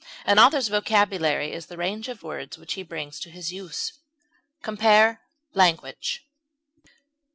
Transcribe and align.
An 0.25 0.39
author's 0.39 0.67
vocabulary 0.67 1.51
is 1.53 1.67
the 1.67 1.77
range 1.77 2.07
of 2.07 2.23
words 2.23 2.57
which 2.57 2.73
he 2.73 2.81
brings 2.81 3.17
into 3.17 3.29
his 3.29 3.53
use. 3.53 3.99
Compare 4.63 5.21
LANGUAGE. 5.53 6.25